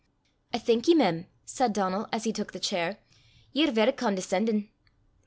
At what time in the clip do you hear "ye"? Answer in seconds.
0.87-0.95